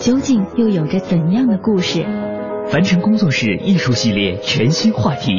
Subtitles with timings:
[0.00, 2.06] 究竟又有着怎样的故事？
[2.70, 5.32] 凡尘工作室艺术系列全新话题：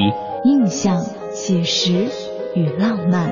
[0.44, 1.00] 印象、
[1.32, 2.08] 写实
[2.56, 3.32] 与浪漫，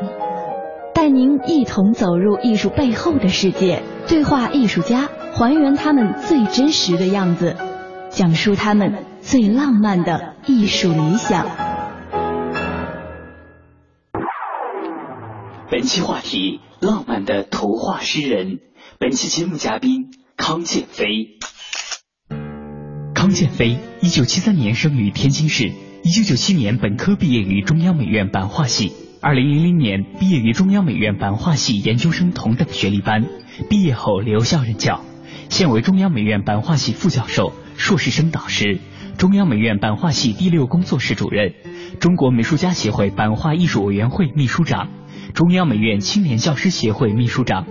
[0.93, 7.57] 带您一同走入艺术背后的世界，对话艺术家，还原他们最真实的样子，
[8.09, 11.45] 讲述他们最浪漫的艺术理想。
[15.69, 16.61] 本期话题。
[16.79, 18.59] 浪漫的图画诗人，
[18.99, 21.39] 本期节目嘉宾康建飞。
[23.13, 33.25] 康建飞，一九七三年生于天津市，一九九七年本科毕业于中央美院版画系，二零零零年毕业于中央美院版画系研究生同等学历班，
[33.67, 35.03] 毕业后留校任教，
[35.49, 38.79] 现为中央美院版画系副教授、硕士生导师，
[39.17, 41.53] 中央美院版画系第六工作室主任，
[41.99, 44.87] 中国美术家协会版画艺术委员会秘书长。
[45.33, 47.67] 中央美院青年教师协会秘书长，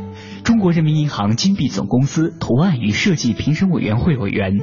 [0.47, 4.61] 中国人民银行金币总公司图案与设计评审委员会委员。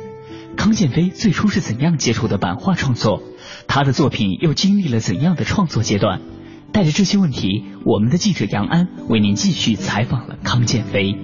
[0.56, 3.22] 康建飞最初是怎样接触的版画创作？
[3.68, 6.22] 他的作品又经历了怎样的创作阶段？
[6.72, 11.18] 带着这些问题，我们的记者杨安为您继续采访了康建飞。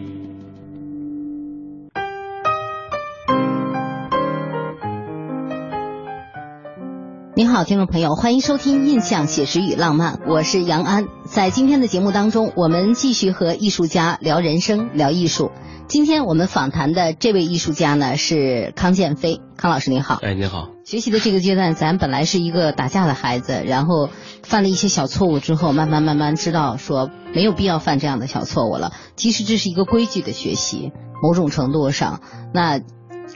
[7.40, 11.08] 您好，听众朋友，欢迎收听《印象写实与浪漫》，我是杨安。
[11.24, 15.50] 在今天的节目当中，我们继续和艺术家聊人生、聊艺术。
[15.88, 20.20] 今天我们访谈的这位艺术家呢是康建飞，康老师您好。
[20.22, 20.68] 哎，您好。
[20.84, 24.10] 学习的这个阶段，咱本来是一个打架的孩子，然后
[24.44, 28.92] 犯了一些小错误之后，慢慢慢慢知道说没有必要犯这样的小错误了。
[29.16, 30.92] 其实这是一个规矩的学习，
[31.24, 32.20] 某种程度上，
[32.54, 32.82] 那。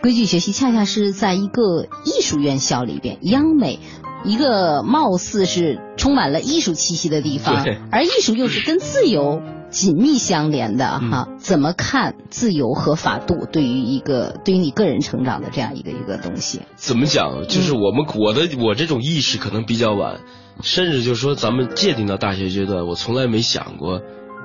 [0.03, 3.79] 规矩学习恰恰是在一个艺术院校里边，央美，
[4.25, 11.29] 一个貌似是充满了艺术气息的地方，而艺术又是跟自由紧密相连的哈。
[11.37, 16.59] 怎么看自由和法度对于一个对于你个人成长的这样一个一个东西？
[16.75, 17.47] 怎么讲？
[17.47, 20.19] 就是我们我的我这种意识可能比较晚，
[20.61, 24.01] 甚至就是说咱们界定到大学阶段，我从来没想过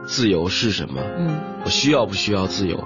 [0.06, 1.02] 自由是什么。
[1.18, 2.84] 嗯，我需要不需要自由？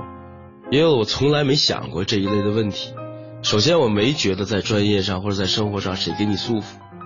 [0.73, 2.95] 因为我从来没想过这一类的问题。
[3.43, 6.65] 首先，我没觉得在专业上或者在生活上谁给你束缚，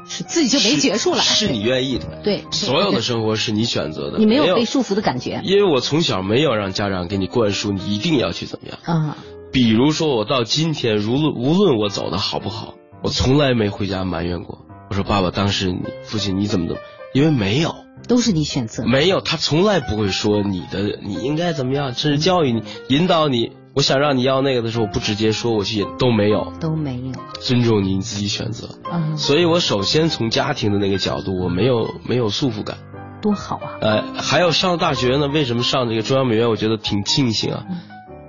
[0.09, 2.21] 是自己就没结束了，是你愿意的。
[2.23, 5.41] 对，所有的生活是你选择的，你没有被束缚的感觉。
[5.43, 9.17] 因为我从小没有让家长给你灌输你一定要去怎么样啊。
[9.51, 14.61] 比如说，我到今天，无论无论我走的好不好，我从来没回家埋怨过。
[14.91, 16.81] 我说爸爸，当时你父亲你怎么怎么，
[17.15, 17.75] 因为没有。
[18.07, 23.53] 都是你选择，没有他从来不会说你的你应该怎么样，甚至教育你、引导你。
[23.75, 27.13] 我想让你要那个的时候，我不直接说，我去都没有，都没有
[27.43, 28.71] 尊重你你自己选择。
[28.91, 32.79] 嗯，所以我首先从家庭的那个角度，我没有没有束缚感，
[33.21, 33.77] 多好啊！
[33.83, 36.49] 呃，还有上大学呢，为什么上这个中央美院？
[36.49, 37.67] 我觉得挺庆幸啊，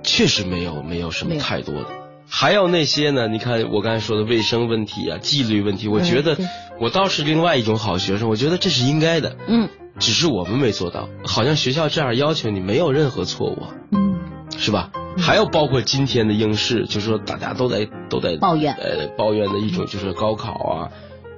[0.02, 1.86] 确实没有没有什么太多的。
[2.28, 3.26] 还有那些呢？
[3.28, 6.36] 你看我刚才说的卫生问题啊、纪律问题，我觉得。
[6.80, 9.36] 我倒是另外一种好学生，我觉得这是应该的。
[9.48, 9.68] 嗯，
[9.98, 13.64] 只是我们没做到，好像学校这样要求你，没有任何错误。
[13.90, 14.16] 嗯，
[14.56, 14.92] 是吧？
[15.18, 20.88] 还有包括今天的应试，就是说大家都在都在抱怨，呃，抱怨的一种就是高考啊，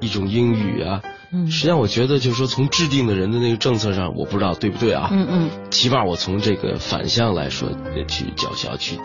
[0.03, 1.01] 一种英语啊。
[1.33, 5.09] 嗯，实际上我觉得就是说从制定的人的那个政策上，我不知道对不对啊。
[5.11, 5.51] 嗯嗯。
[5.71, 7.71] 起码我从这个反向来说
[8.09, 8.99] 去叫嚣去，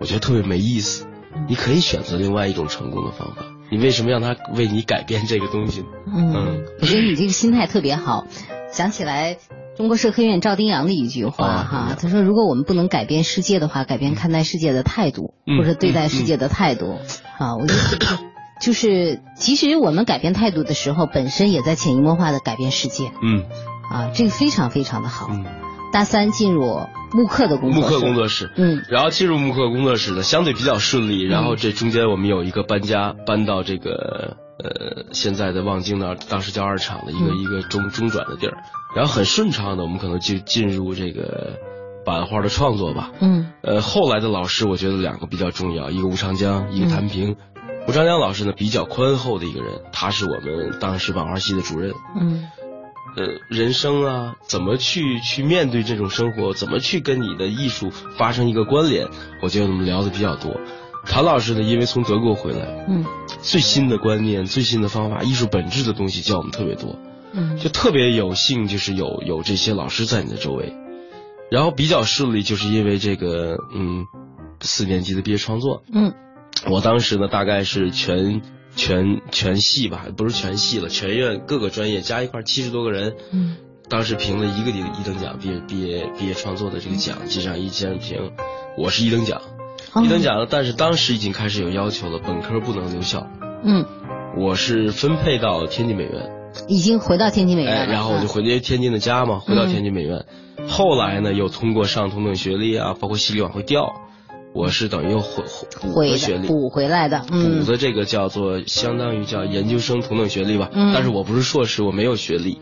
[0.00, 1.06] 我觉得特别没意思。
[1.48, 3.42] 你可以选择另外一种成功的方法。
[3.70, 5.84] 你为什么让他为你改变这个东西？
[6.06, 8.26] 嗯，我觉得你这个心态特别好。
[8.70, 9.38] 想起来
[9.76, 16.98] 中国社科院赵丁阳的一句话哈，他说：“如果我们不能改变世界的话，改变看待世界的态度，或者对待世界的态度。”
[17.38, 18.18] 啊，我觉得
[18.60, 23.10] 就是其实我们改变态度的时候，本身也在潜移默化的改变世界。
[23.22, 23.44] 嗯，
[23.90, 25.28] 啊，这个非常非常的好。
[25.92, 26.86] 大三进入
[27.16, 31.24] 木刻的工作木刻工作室，嗯，然后进入木刻工作室呢，相对比较顺利。
[31.24, 38.58] 然后这中间我们有一个搬家，搬到这个呃现在的望京那儿，当时叫二厂的一个、嗯一个中中转的地儿，
[38.94, 41.58] 然后很顺畅的，我们可能就进入这个
[42.04, 43.10] 版画的创作吧。
[43.20, 47.36] 嗯呃，后来的老师我觉得两个比较重要，一个吴长江，一个嗯谭平。
[47.88, 51.92] 吴长江老师呢比较宽厚的一个人，他是我们当时版画系的主任。
[52.20, 52.44] 嗯
[53.16, 59.08] 呃，人生啊，怎么去去面对这种生活，怎么去跟你的艺术发生一个关联？
[59.42, 60.60] 我觉得我们聊的比较多。
[61.06, 63.04] 谭老师呢，因为从德国回来，嗯
[63.40, 66.98] 最新的观念、最新的方法、艺术本质的东西教我们特别多，
[67.32, 70.74] 嗯就特别有幸，就是有有这些老师在你的周围。
[71.50, 74.04] 然后比较顺利，就是因为这个，嗯，
[74.60, 76.12] 四年级的毕业创作，嗯
[76.68, 78.42] 我当时呢，大概是全
[78.76, 83.56] 全全系吧，不是全系了，全院各个专业加一块七十多个人，嗯。
[83.88, 88.32] 当时评了一个一一等奖，毕业毕业毕业创作的这个奖，机上一千人评，
[88.76, 89.40] 我是一等奖，
[89.92, 90.02] 哦。
[90.02, 93.24] 一等奖了，但是当时已经开始有要求了，本科不能留校，
[93.62, 93.86] 嗯，
[94.36, 96.30] 我是分配到天津美院，
[96.66, 100.24] 已经回到天津美院，哎，然后我就回因为天津的家嘛，回到天津美院，
[100.66, 104.00] 后来呢又通过上同等学历啊，包括系里往回调，
[104.56, 105.44] 我是等于又回
[105.82, 112.58] 补回回学历，补回来的，嗯补的这个叫做相当于叫研究生同等学历吧，嗯但是我不是硕士，我没有学历，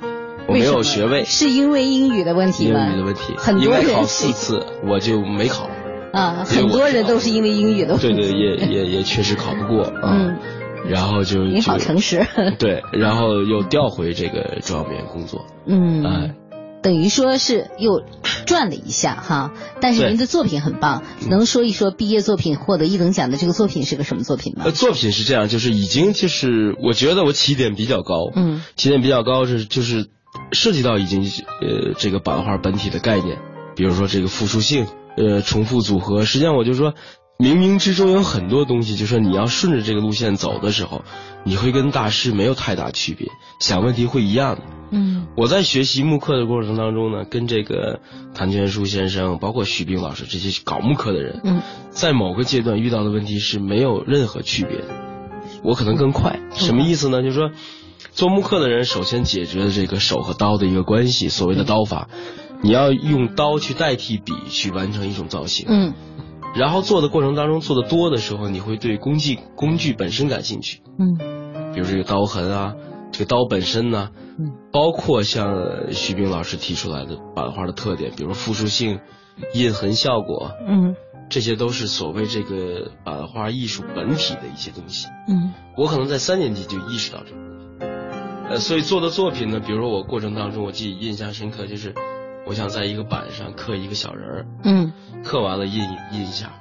[0.48, 2.94] 我没有学位，是因为英语的问题吗英？
[2.94, 5.70] 语的问题，很多人考四次，我就没考。
[6.12, 8.08] 啊，很多人都是因为英语的问题。
[8.08, 10.12] 对对，也也 也确实考不过啊。
[10.14, 10.36] 嗯，
[10.88, 12.24] 然后就你好诚实。
[12.58, 15.44] 对，然后又调回这个中央美院工作。
[15.66, 16.34] 嗯，哎，
[16.84, 18.02] 等于说是又
[18.44, 24.70] 转了一下哈，但是您的作品很棒，能说一说毕业作品获得一等奖的这个作品是个什么作品吗呃，？
[24.70, 30.08] 作品是这样，就是已经就是我觉得我起点比较高，嗯起点比较高是就是
[30.52, 33.38] 涉及到已经呃这个版画本体的概念，
[33.74, 34.86] 比如说这个复数性，
[35.16, 36.92] 呃重复组合，实际上我就说。
[37.38, 41.02] 冥冥之中有很多东西，就说你要顺着这个路线走的时候，
[41.44, 43.28] 你会跟大师没有太大区别，
[43.60, 44.62] 想问题会一样的。
[44.92, 48.00] 嗯我在学习木刻的过程当中呢，跟这个
[48.34, 54.84] 谭全书先生，包括徐冰老师这些搞木刻的人，嗯在某个阶段遇到的问题是没有任何区别的。
[55.64, 57.22] 我可能更快，什么意思呢？
[57.22, 57.50] 就是说，
[58.12, 62.08] 做木刻的人首先解决了这个手和刀的一个关系，所谓的刀法，
[62.62, 65.66] 你要用刀去代替笔去完成一种造型。
[65.68, 65.94] 嗯
[66.54, 70.82] 然后做的过程当中做的多的时候，你会对工具工具本身感兴趣。
[70.98, 71.72] 嗯。
[71.74, 72.74] 比如这个刀痕啊，
[73.10, 74.52] 这个刀本身呢、嗯。
[74.72, 79.00] 包括像徐冰老师提出来的版画的特点，比如复数性、
[79.52, 80.94] 印痕效果，嗯。
[81.28, 85.08] 这些都是所谓这个版画艺术本体的一些东西。
[85.28, 85.52] 嗯。
[85.76, 87.44] 我可能在三年级就意识到这个
[88.50, 91.94] 呃，所以做的作品呢，比如说我过程当中，我记忆印象深刻，就是
[92.46, 94.92] 我想在一个板上刻一个小人儿，嗯。
[95.24, 95.82] 刻完了印
[96.12, 96.52] 印一下，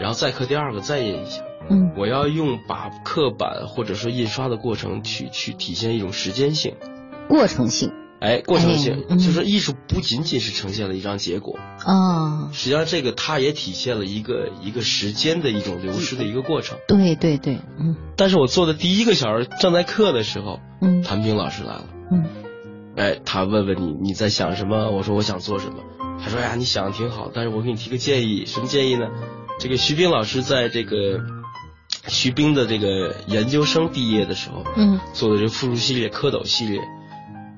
[0.00, 1.42] 然后再刻第二个，再印一下。
[1.70, 1.92] 嗯。
[1.96, 6.74] 我要用把刻板或者说印刷的过程去去体现一种时间性，
[7.28, 7.92] 过程性。
[8.20, 16.78] 哎，过程性就是艺术不仅仅是呈现了一张结果，啊，实际上这个它也体现了一个一个时间的一种流失的一个过程。
[16.88, 17.94] 对对对，嗯。
[18.16, 21.00] 但是我做的第一个小人正在刻的时候，嗯。
[21.04, 22.24] 谭平老师来了，嗯
[22.98, 24.90] 哎，他问问你你在想什么？
[24.90, 25.76] 我说我想做什么。
[26.22, 29.08] 他说哎呀，你想的挺好，但是我给你提个建议，什么建议呢？
[29.60, 31.20] 这个徐冰老师在这个
[32.08, 36.80] 徐冰的这个研究生毕业的时候，嗯做的这个复数系列、蝌蚪系列，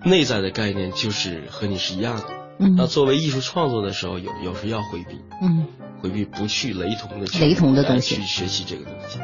[0.05, 2.25] 内在的概念就是和你是一样的。
[2.59, 5.67] 嗯那嗯作为艺术创作的时候，有有时要回避，嗯
[6.03, 9.19] 回避不去雷同的去雷同的东西去学习这个东西。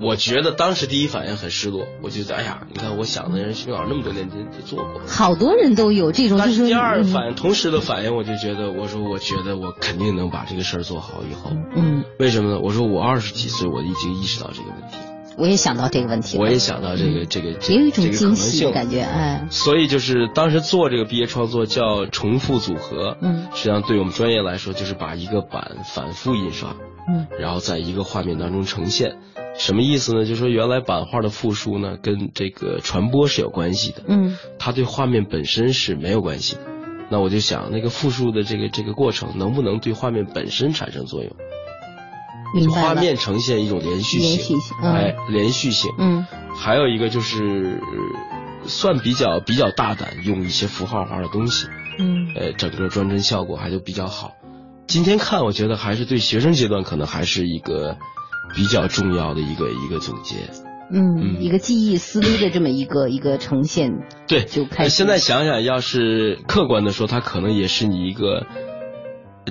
[0.00, 12.60] 我觉得当时第一反应很失落，我觉得哎呀，你看我想的人徐冰老师那么多年前就做过，好多人都有这种，但是第二嗯反应，同时的反应，我就觉得，我说我觉得我肯定能把这个事儿做好以后，嗯，为什么呢？
[12.60, 23.46] 我说我二十几岁，我已经意识到这个问题了，我也想到这个问题了，我也想到这个、嗯这个这也有一种惊喜性的感觉，哎，所以就是当时做这个毕业创作叫重复组合，嗯。
[23.54, 26.74] 实际上对我们专业来说，就是把一个版反复印刷，
[27.08, 27.26] 嗯。
[27.38, 29.16] 然后在一个画面当中呈现。
[29.56, 30.24] 什么意思呢？
[30.24, 36.62] 就是说原来版画的复数呢，跟这个传播是有关系的，嗯它对画面本身是没有关系的。
[37.10, 41.32] 那我就想，那个复述的这个这个过程，能不能对画面本身产生作用？
[42.70, 45.90] 画面呈现一种连续性，连续性嗯哎，连续性。
[45.98, 51.66] 嗯还有一个就是，呃算比较比较大胆，用一些符号化的东西，
[51.98, 54.32] 嗯呃，整个装帧效果还就比较好。
[54.86, 57.98] 今天看，我觉得还是对学生阶段可能还是一个
[58.54, 60.50] 比较重要的一个一个总结。
[60.90, 68.46] 嗯，嗯一个记忆思路的这么一个一个呈现，对，就开始呃现在想想，要是客观的说，它可能也是你一个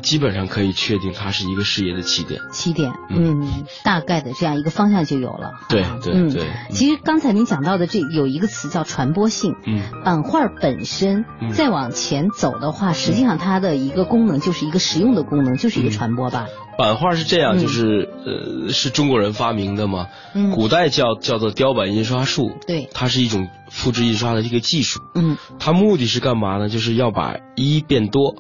[0.02, 2.42] 基本上可以确定它是一个事业的起点。
[2.52, 5.52] 起点，嗯，大概的这样一个方向就有了。
[5.70, 6.48] 对对对。
[6.72, 9.56] 其实刚才您讲到的这有一个词叫传播性。
[9.66, 9.82] 嗯。
[10.04, 16.48] 版画本身再往前走的话，实际上它的一个功能就是一个实用的功能，就是一个传播吧。
[16.78, 20.08] 版画是这样，就是呃，是中国人发明的嘛。
[20.34, 20.52] 嗯。
[20.52, 22.52] 古代叫叫做雕版印刷术。
[22.66, 22.90] 对。
[22.94, 25.00] 它是一种复制印刷的一个技术。
[25.14, 25.38] 嗯。
[25.60, 26.70] 它目的是干嘛呢？
[26.70, 28.36] 就是要把一变多。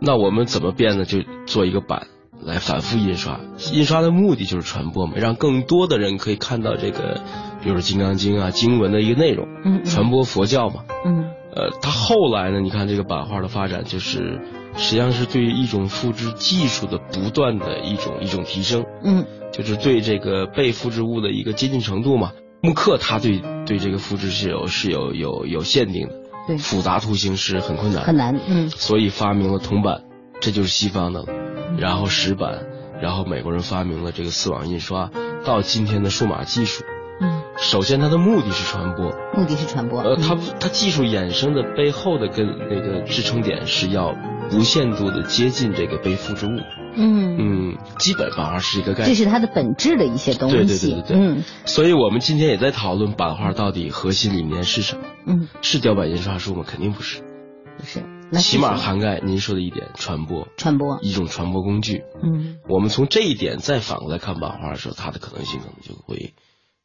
[0.00, 1.04] 那我们怎么变呢？
[1.04, 2.06] 就做一个版
[2.40, 3.40] 来反复印刷，
[3.72, 7.20] 印刷的目的就是传播嘛，让更多的人可以看到这个，
[7.62, 11.24] 比如说《金刚经》啊经文的一个内容，嗯，传播佛教嘛，嗯，
[11.54, 14.40] 呃，它后来呢，你看这个版画的发展，就是
[14.76, 22.32] 实际上是对一种复制技术的不断的一种一种提升，嗯，就是对这个被复制物的一个接近程度嘛。
[22.60, 26.14] 木刻它对对这个复制是有是有有有限定的。
[26.56, 30.02] 复杂图形是很困难，很难，嗯，所以发明了铜板，
[30.40, 31.26] 这就是西方的了。
[31.76, 32.60] 然后石板，
[33.02, 35.10] 然后美国人发明了这个丝网印刷，
[35.44, 36.84] 到今天的数码技术。
[37.20, 40.00] 嗯，首先它的目的是传播，目的是传播。
[40.00, 44.14] 呃，它它技术衍生的背后的跟那个支撑点是要
[44.52, 46.50] 无限度的接近这个被复制物。
[47.00, 50.56] 嗯嗯，基本版画是一个概念，这是它的本质的一些东西。
[50.56, 51.16] 对对对对对。
[51.16, 55.02] 嗯，所以我们今天也在讨论版画到底核心理念是什么。
[55.26, 56.64] 嗯，是雕版印刷术吗？
[56.66, 57.22] 肯定不是。
[57.76, 58.02] 不是。
[58.32, 60.48] 起码涵盖您说的一点，传播。
[60.56, 60.98] 传播。
[61.02, 62.02] 一种传播工具。
[62.22, 62.56] 嗯。
[62.68, 66.34] 我们从这一点再反过来看版画的时候，它的可能性可能就会，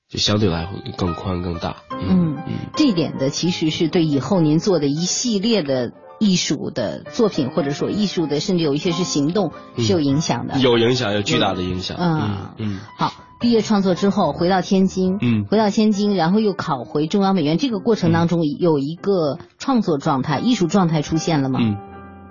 [0.07, 1.77] 就相对来会更宽更大。
[1.91, 2.53] 嗯嗯。
[2.75, 5.91] 这一点的其实是对以后您做的一系列的。
[6.23, 10.57] 艺术的作品，或者说艺术的，甚至有一些是行动，是有影响的。
[10.59, 11.97] 有影响，有巨大的影响。
[11.99, 12.79] 嗯嗯。
[12.97, 21.59] 好，毕业创作之后回到天津，嗯，回到天津，然后又考回中央美院，这个过程当中有一个创作状态、艺术状态出现了吗？
[21.61, 21.75] 嗯，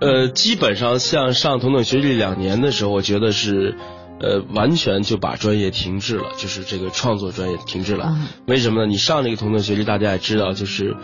[0.00, 3.76] 呃，基本上像上同等学历两年的时候，我觉得是，
[4.20, 8.16] 呃，完全就把专业停滞了，就是这个创作专业停滞了。
[8.46, 8.86] 为什么呢？
[8.86, 10.96] 你上这个同等学历，大家也知道，就是。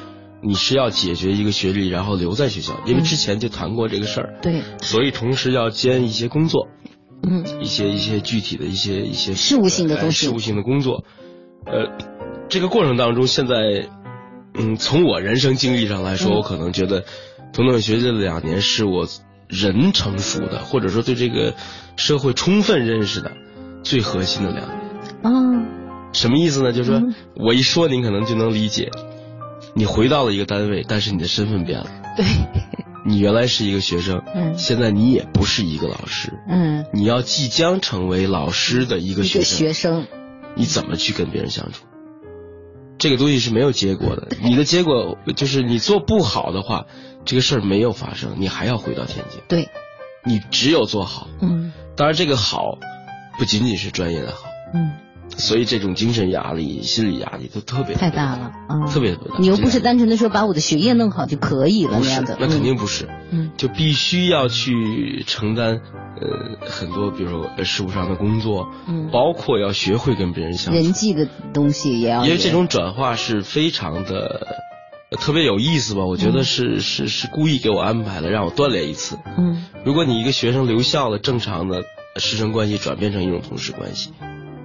[0.42, 4.38] 你是要解决一个学历，然后留在学校，因为之前就谈过这个事儿。
[4.40, 4.62] 对。
[4.80, 6.68] 所以同时要兼一些工作，
[7.23, 11.04] 嗯，一些一些具体的一些一些事务性的东西，事务性的工作。
[11.66, 11.97] 呃，
[12.49, 13.54] 这个过程当中，现在，
[14.54, 17.04] 嗯，从我人生经历上来说，我可能觉得，
[17.52, 19.07] 同等学这两年是我
[19.49, 21.54] 人成熟的，或者说对这个
[21.97, 23.33] 社会充分认识的
[23.83, 24.78] 最核心的两年。
[25.23, 25.30] 啊。
[26.14, 26.73] 什么意思呢？
[26.73, 27.02] 就是说
[27.37, 28.90] 我一说，您可能就能理解。
[29.78, 31.87] 你回到了一个单位，但是你的身份变了。
[32.16, 32.26] 对，
[33.06, 40.06] 你原来是一个学生，嗯，现在你也不是一个老师，嗯，你要即将成为老师的一个学生，学生，
[40.56, 41.85] 你怎么去跟别人相处？
[42.99, 44.26] 这个东西是没有结果的。
[44.42, 46.87] 你的结果就是你做不好的话，
[47.25, 49.40] 这个事儿没有发生，你还要回到天津。
[49.47, 49.68] 对，
[50.25, 51.28] 你只有做好。
[51.40, 52.80] 嗯，当然这个好，
[53.38, 54.49] 不仅仅是专业的好。
[54.75, 54.90] 嗯。
[55.37, 59.20] 所以这种精神压力、心理压力都特别太大了，啊，特别大。
[59.38, 65.80] 你又不是单纯的说把我的学业弄好就可以了那样的，那肯定不是，嗯，就必须要去承担
[66.20, 72.25] 呃很多，比如说事务上的工作，嗯，包括要学会跟别人相处，人际的东西也要。
[72.25, 74.64] 因为这种转化是非常的
[75.12, 76.04] 特别有意思吧？
[76.04, 79.18] 我觉得是是是故意给我安排的，让我锻炼一次。
[79.37, 81.85] 嗯，如果你一个学生留校了，正常的
[82.16, 84.12] 师生关系转变成一种同事关系。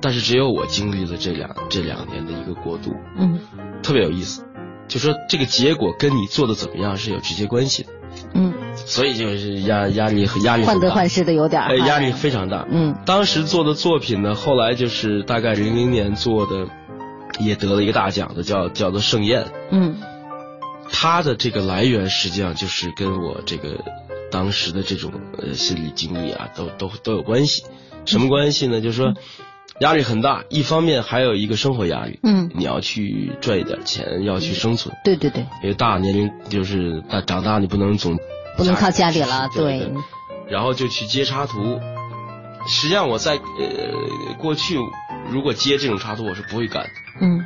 [0.03, 3.39] 但是只有我经历了这两这两年的一个过渡，嗯，
[3.81, 4.45] 特别有意思，
[4.89, 7.89] 就说这个结果跟你做的怎么样是有直接关系的，
[8.33, 16.67] 嗯，所以就是压压力和压力患得患失的有点，哎，压力非常大，嗯，当时做的作品呢，后来就是大概零零年做的，
[17.39, 19.95] 也得了一个大奖的，叫叫做盛宴，嗯，
[20.91, 23.81] 它的这个来源实际上就是跟我这个
[24.29, 27.63] 当时的这种呃心理经历啊，都都都有关系，
[28.03, 28.81] 什么关系呢？
[28.81, 29.13] 就是说。
[29.79, 38.17] 压力很大，一方面还有一个生活压力，嗯，你要去赚一点钱，要去生存，对对对，因为大年龄就是大长大，你不能总
[38.55, 39.91] 不能靠家里了， 对，
[40.47, 41.79] 然后就去接插图。
[42.67, 44.77] 实际上我在呃过去，
[45.29, 46.89] 如果接这种插图，我是不会干的，
[47.21, 47.43] 嗯，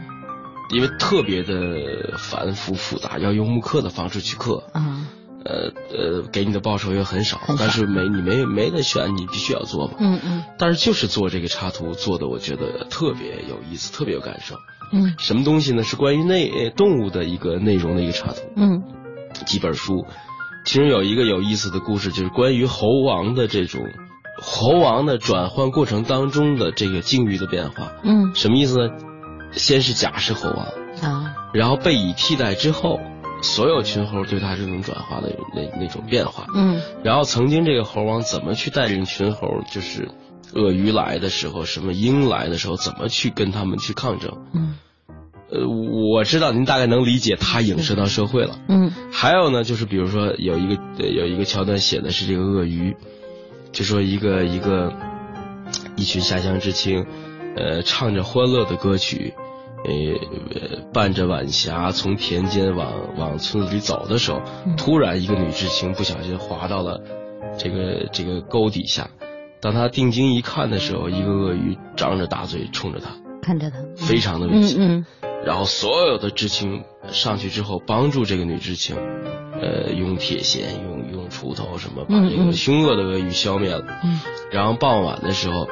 [0.70, 5.08] 因为特别的繁复复杂，要用木刻的方式去刻，啊。
[5.48, 9.94] 呃呃，给你的报酬也很少，但是没你没没得选，你必须要做嘛。
[9.98, 10.44] 嗯嗯。
[10.58, 14.56] 但是就是做这个插图做的，我觉得特别有意思，特别有感受。
[14.92, 15.16] 嗯。
[15.18, 15.84] 什么东西呢？
[15.84, 18.42] 是关于内动物的一个内容的一个插图。
[18.58, 18.84] 嗯。
[19.46, 20.06] 几本书，
[20.66, 23.82] 其中有一个有意思的故事，就是关于猴王的这种
[24.42, 27.94] 猴王的转换过程当中的这个境遇的变化。
[28.04, 28.36] 嗯。
[28.36, 28.89] 什么意思呢？
[29.54, 30.68] 先是甲是猴王
[31.01, 33.00] 啊，然后被乙替代之后。
[33.41, 36.48] 所有群猴对他这种转化的那那种变化。
[36.56, 40.10] 嗯然后曾经这个猴王怎么去带领群猴，就是
[40.53, 44.46] 鳄鱼来的时候，什么鹰来的时候，怎么去跟他们去抗争。
[44.53, 44.75] 嗯
[45.50, 48.60] 呃，我知道您大概能理解他影射到社会了。
[48.67, 52.98] 嗯还有呢，就是比如说有一个呃有一个桥段写的是这个鳄鱼，
[53.72, 54.94] 就说一个一个
[55.96, 57.06] 一群下乡知青，
[57.56, 59.34] 呃，唱着欢乐的歌曲，
[59.86, 59.92] 呃，
[60.60, 67.02] 呃伴着晚霞从田间往往村子里走的时候，嗯突然一个女知青不小心滑到了
[67.58, 69.10] 这个这个沟底下，
[69.62, 74.78] 当她定睛一看的时候，一个鳄鱼张着大嘴冲着她，看着他，非常的危险。
[74.80, 75.06] 嗯嗯
[75.46, 78.98] 然后所有的知青上去之后，帮助这个女知青，
[79.62, 83.86] 呃，用铁锨、用用锄头什么，把这个凶恶的鳄鱼消灭了。
[84.04, 84.20] 嗯
[84.52, 85.68] 然后傍晚的时候，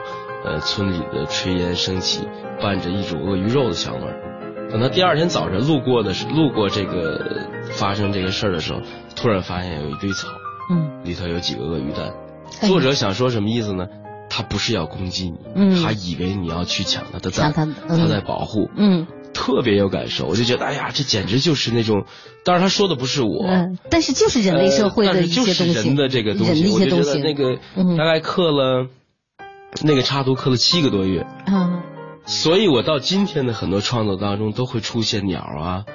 [0.46, 2.28] 呃，村里的炊烟升起，
[2.62, 4.70] 伴着一种鳄鱼肉的香味儿。
[4.72, 8.82] 等到第二天早晨路过的是路过这个发生这个事儿的时候，
[9.16, 10.28] 突然发现有一堆草，
[10.72, 12.14] 嗯里头有几个鳄鱼蛋。
[12.62, 13.88] 哎作者想说什么意思呢？
[14.30, 18.70] 他不是要攻击你，嗯他以为你要去抢他的蛋，他的嗯他在保护。
[18.76, 22.06] 嗯特别有感受，我就觉得，哎呀，这简直就是那种，
[22.46, 28.88] 当然他说的不是我，嗯，但是就是人类社会呃的一但是就是些东西，人的这个东西，我觉得那个嗯大概刻了，
[29.84, 31.84] 那个插图刻了七个多月，啊
[32.26, 35.86] 所以我到今天的很多创作当中都会出现鸟啊，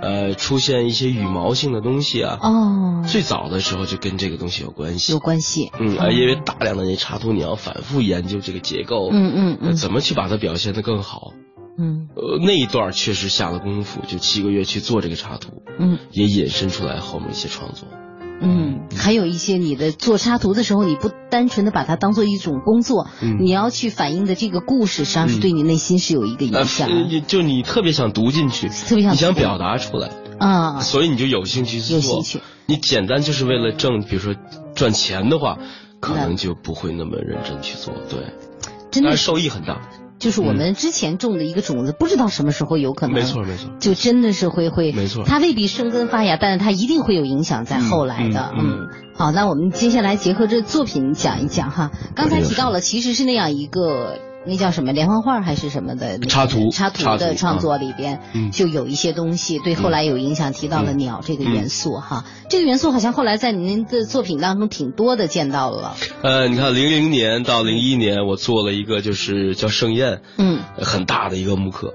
[0.00, 5.12] 呃，出现一些羽毛性的东西啊，哦，最早的时候就跟这个东西有关系。
[5.12, 11.32] 有，关系，嗯，啊，因为大量的那插图你要反复研究这个结构，嗯嗯怎么去把它表现得更好。
[11.78, 12.08] 嗯。
[12.16, 15.98] 呃，那一段确实下了功夫，就七个月去做这个插图，嗯。
[16.10, 17.86] 也引申出来后面一些创作。
[18.40, 26.88] 嗯，还有一些你的做插图的时候，你不单纯的把它当做一种工作，嗯你要去反映的这个故事，实际上是对你内心是有一个影响
[27.26, 30.80] 就你特别想读进去，特别想你想表达出来，啊。
[30.80, 32.16] 所以你就有兴趣去做。
[32.16, 34.34] 有兴趣你简单就是为了挣，比如说
[34.74, 35.58] 赚钱的话，
[36.00, 37.94] 可能就不会那么认真去做。
[38.10, 38.34] 对，
[38.90, 39.80] 真的受益很大。
[40.18, 48.52] 就是我们之前种的一个种子，不知道什么时候有可能，没错没错就真的是会会，没错它未必生根发芽，但是它一定会有影响在后来的。
[48.56, 51.90] 嗯嗯嗯，好，那我们接下来结合这作品讲一讲哈。
[52.14, 54.18] 刚才提到了，其实是那样一个。
[54.46, 62.24] 那叫什么连环画还是什么的插图插图的创作里边，嗯就有一些东西对后来有影响，提到了嗯鸟这个元素哈。
[62.48, 65.96] 这个元素好像后来在您的作品当中挺多的见到了。
[66.22, 71.94] 呃，你看，零零年到零一年，我做了一个就是叫盛宴，嗯呃很大的一个木刻，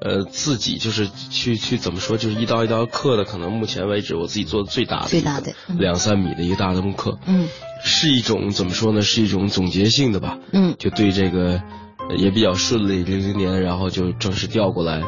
[0.00, 7.48] 呃，自己就是去去怎么说，就是一刀一刀刻的，可能目前为止我自己做的最大的最大的嗯两三米的一个大的木刻，嗯
[7.82, 9.00] 是一种怎么说呢？
[9.00, 11.62] 是一种总结性的吧，嗯就对这个呃
[12.16, 15.02] 也比较顺利，零零年然后就正式调过来，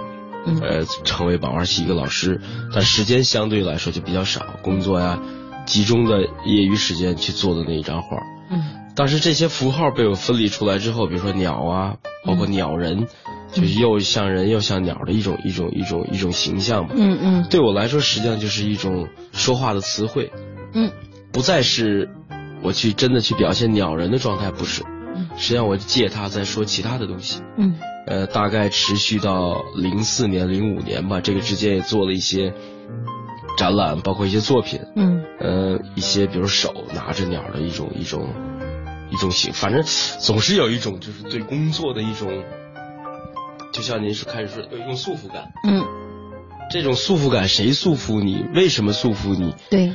[0.47, 2.41] 嗯呃，成为宝二系一个老师，
[2.75, 5.21] 但时间相对来说就比较少，工作呀，
[5.67, 8.17] 集中的业余时间去做的那一张画。
[8.51, 8.63] 嗯
[8.97, 13.07] 但是这些符号被我分离出来之后，比如说鸟啊，包括鸟人，
[13.53, 16.95] 就是又像人又像鸟的一种一种一种一种形象吧。
[16.97, 20.33] 嗯嗯对我来说，实际上就是一种说话的词汇，
[20.75, 20.91] 嗯
[21.31, 22.11] 不再是
[22.61, 24.83] 我去真的去表现鸟人的状态，不是。
[25.39, 27.43] 嗯实际上我借他在说其他的东西。
[27.57, 32.55] 嗯呃，大概持续到零四年、零五年吧，这个之间也做了一些
[33.59, 34.81] 展览，包括一些作品。
[34.97, 38.33] 嗯呃，一些比如手拿着鸟的一种一种
[39.11, 39.83] 一种形，反正
[40.21, 42.29] 总是有一种就是对工作的一种，
[43.73, 45.53] 就像您是开始说有一种束缚感。
[45.65, 45.85] 嗯，
[46.71, 48.43] 这种束缚感谁束缚你？
[48.55, 49.55] 为什么束缚你？
[49.71, 49.95] 对，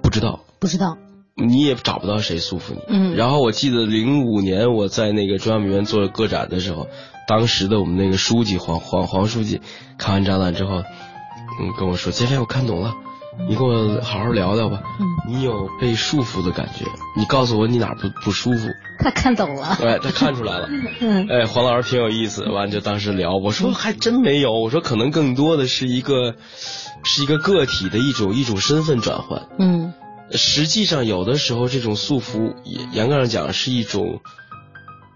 [0.00, 0.96] 不知道，不知道。
[1.38, 2.80] 你也找不到谁束缚你。
[2.88, 6.88] 嗯然后我记得零五年我在那个中央美院做个展的时候，
[7.26, 9.60] 当时的我们那个书记黄黄黄书记
[9.96, 10.82] 看完展览之后，
[11.60, 12.94] 嗯，跟我说：“杰飞，我看懂了，
[13.48, 14.82] 你跟我好好聊聊吧。
[15.00, 16.84] 嗯，你有被束缚的感觉，
[17.16, 18.68] 你告诉我你哪儿不不舒服。”
[19.00, 19.78] 他看懂了。
[19.80, 20.68] 哎，他看出来了。
[21.00, 26.34] 嗯哎，黄老师挺有意思，完就当时聊，我说还真没有，我说可能更多的是一个，
[27.04, 29.46] 是一个个体的一种一种身份转换。
[29.58, 29.92] 嗯
[30.32, 34.20] 实际上，有的时候这种束缚，也严格上讲是一种，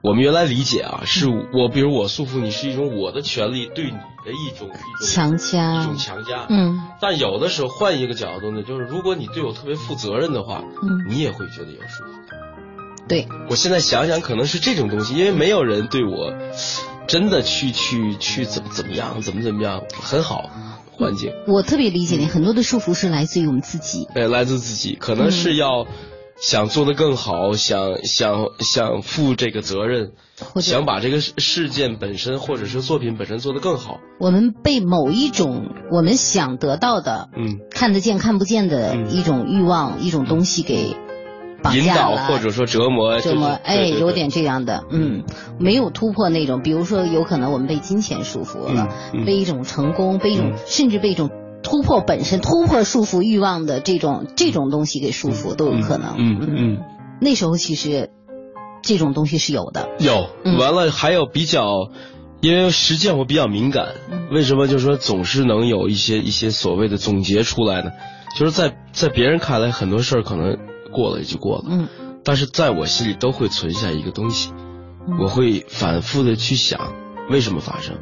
[0.02, 5.82] 我们原来理解啊，是我，比如我束缚你是一种我的权利对你的一种一种强加。
[5.82, 6.46] 一种强加。
[6.48, 6.80] 嗯。
[7.00, 13.08] 但有的时候换一个角度呢，就是如果你对我特别负责任的话，嗯，你也会觉得有束缚。
[13.08, 16.32] 对，我现在想想，可能是这种东西，因为没有人对我
[17.06, 20.48] 真的去去去怎么怎么样，怎么怎么样，很好
[20.92, 21.32] 环境。
[21.46, 24.06] 我特别理解你，很多的束缚是来自于我们自己。
[24.14, 25.86] 哎，来自自己，可能是要
[26.40, 30.12] 想做得更好，想想想负这个责任，
[30.60, 34.00] 想把这个事件本身或者是作品本身做得更好。
[34.18, 40.96] 我们被某一种我们想得到的，嗯，看得见看不见的一种欲望、一种东西给
[41.62, 45.24] 绑架了，或者说折磨，折磨，哎，有点这样的，嗯，
[45.58, 48.88] 没有突破那种，比如说有可能我们被金钱束缚了，
[49.24, 51.30] 被一种成功，被一种甚至被一种。
[51.64, 56.16] 突破本身，突破束缚欲望的这种这种东西给束缚都有可能。
[56.18, 56.78] 嗯嗯，嗯
[57.20, 58.10] 那时候其实
[58.82, 59.88] 这种东西是有的。
[60.00, 60.26] 有，
[60.58, 61.62] 完了还有比较，
[62.40, 63.90] 因为实践我比较敏感。
[64.32, 67.92] 为什么就是说总是能有一些一些所谓的总结出来呢？
[68.36, 70.58] 就是在在别人看来很多事儿可能
[70.92, 71.64] 过了也就过了。
[71.68, 71.88] 嗯。
[72.22, 74.52] 但是在我心里都会存下一个东西，
[75.18, 76.92] 我会反复的去想
[77.28, 77.96] 为什么发生。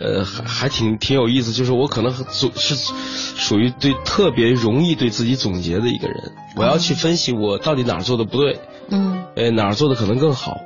[0.00, 10.58] 呃，还还挺挺有意思，就是我可能总是属于对特别容易对自己总结的一个人，我要去分析我到底哪儿做的不对，嗯，呃哪儿做的可能更好，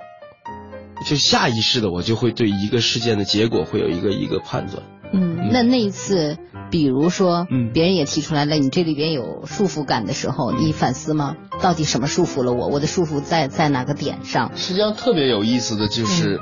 [1.06, 4.82] 就下意识的我就会对一个事件的结果会有一个一个判断。
[5.12, 6.36] 嗯，那那一次，
[6.70, 11.36] 比如说，嗯，别人也提出来了，你这里边有束缚感的时候，你反思吗？
[11.60, 12.68] 到底什么束缚了我？
[12.68, 14.52] 我的束缚在在哪个点上？
[14.56, 16.40] 实际上特别有意思的就是，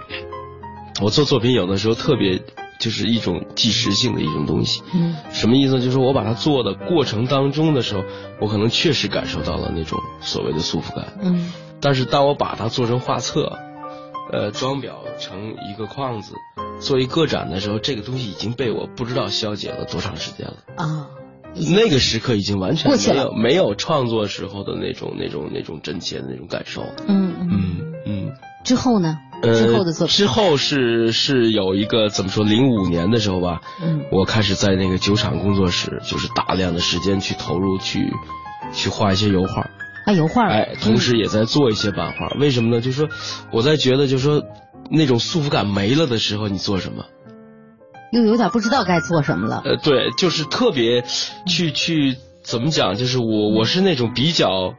[1.02, 2.42] 我做作品有的时候特别。
[2.78, 5.80] 就是一种即时性的一种东西，嗯，什么意思？
[5.80, 8.04] 就是我把它做的过程当中的时候，
[8.38, 11.50] 我可能确实感受到了那种所谓的束缚感，嗯，
[11.80, 13.50] 但是当我把它做成画册，
[14.30, 16.34] 呃，装裱成一个框子，
[16.80, 21.08] 做一个展的时候，这个东西已经被我不知道消解了多长时间了啊，
[21.74, 28.32] 那个时刻已经完全没有没有创作时候的那种那种那种真切的那种感受，嗯嗯嗯，
[28.64, 29.18] 之后呢？
[29.42, 32.42] 之后的作品之后是是有一个怎么说？
[32.42, 38.10] 零五年的时候吧，嗯，我开始在那个酒厂工作室，就是大量的时间去投入去
[38.72, 39.68] 去画一些油画
[40.06, 42.28] 啊，油画哎，同时也在做一些版画。
[42.40, 42.80] 为什么呢？
[42.80, 43.08] 就是说
[43.52, 44.42] 我在觉得，就是说
[44.90, 47.04] 那种束缚感没了的时候，你做什么？
[48.12, 49.62] 又有点不知道该做什么了。
[49.64, 51.02] 呃，对，就是特别
[51.46, 52.94] 去去怎么讲？
[52.94, 54.74] 就是我我是那种比较呃，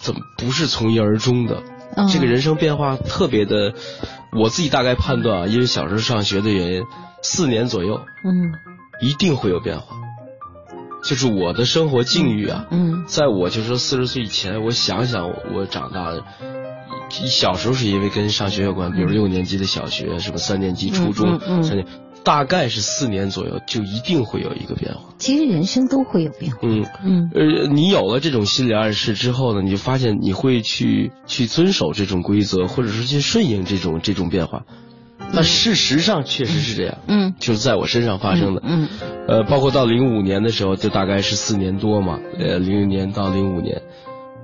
[0.00, 1.62] 怎么不是从一而终的。
[2.12, 3.72] 这个人生变化特别的，
[4.32, 6.82] 我自己大概判断啊，因为小时候上学的原因，
[7.22, 8.52] 四年左右，嗯，
[9.00, 9.96] 一定会有变化。
[11.04, 16.12] 就是我的生活境遇啊，嗯，在我就说四十岁以前，我想想我长大，
[17.10, 21.86] 小时候是因为跟上学有关，比如六年级的小学，什么三年级初中，三年。
[22.24, 25.14] 大概是四年左右，就一定会有一个变化。
[25.16, 26.58] 其实人生都会有变化。
[26.62, 34.64] 嗯嗯，呃，你有了这种心理暗示之后呢，你就发现你会去去遵守这种规则，或者是去顺应这种这种变化。
[35.32, 36.98] 那事实上确实是这样。
[37.06, 38.62] 嗯，就是在我身上发生的。
[38.64, 38.88] 嗯，
[39.28, 42.18] 呃，包括到零五年的时候，就大概是四年多嘛。
[42.40, 43.82] 呃，零零年到零五年。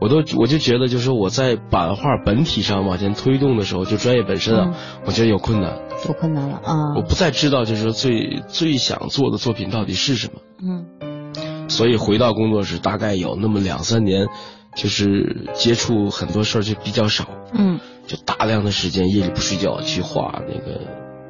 [0.02, 4.74] 我都我就觉得，就是我在版画本体上往前推动的时候，就专业本身啊，
[5.06, 6.96] 我觉得有困难，有困难了啊！
[6.96, 10.40] 我不再知道，就是最最想做的作品到底是什么。
[10.60, 14.26] 嗯，所以回到工作室，大概有那么两三年，
[14.74, 17.28] 就是接触很多事儿就比较少。
[17.54, 20.80] 嗯，就大量的时间夜里不睡觉去画那个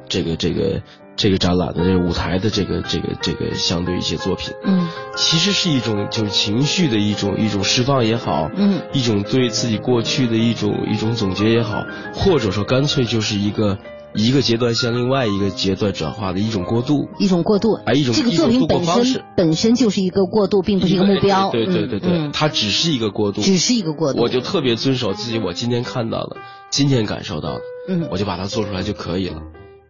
[0.09, 0.81] 这个这个。
[1.15, 13.77] 这个展览的这个舞台的这个这个这个相对一些作品，嗯，其实是一种就是情绪的一种一种释放也好，嗯，一种对自己过去的一种一种总结也好，或者说干脆就是一个
[14.15, 26.37] 一个阶段向另外一个阶段转化的一种过渡，一种过渡，啊，一种这个作品本身本身就是一个过渡，并不是一个目标，对对对对，它只是一个过渡，只是一个过渡，我就特别遵守自己，我今天看到的，
[26.71, 29.41] 今天感受到的，嗯，我就把它做出来就可以了。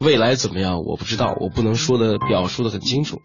[0.03, 0.81] 未来怎么样？
[0.85, 3.19] 我不知道，我不能说的表述的很清楚。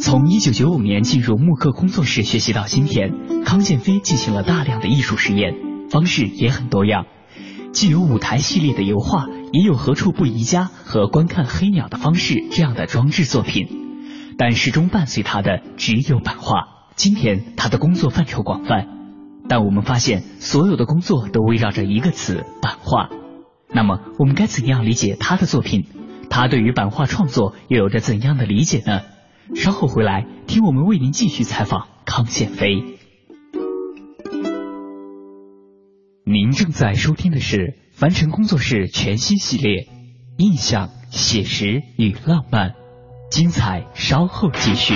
[0.00, 5.54] 从一九九五年进入木刻工作室学习到今天，康建飞进行了大量的艺术实验，
[5.90, 7.06] 方式也很多样，
[7.72, 13.66] 既有舞台系列的油画，也有何处不宜家和观看黑鸟的方式这样的装置作品，
[14.38, 16.86] 但始终伴随他的只有版画。
[16.94, 18.86] 今天他的工作范畴广泛，
[19.48, 23.08] 但我们发现所有的工作都围绕着一个词：版画。
[23.72, 25.86] 那么，我们该怎样理解他的作品？
[26.30, 29.02] 他对于版画创作又有着怎样的理解呢？
[29.54, 32.98] 稍后回来听我们为您继续采访康宪飞。
[36.24, 39.84] 您正在收听的是凡尘工作室全新系列
[40.36, 42.70] 《印象、写实与浪漫》，
[43.30, 44.94] 精彩稍后继续。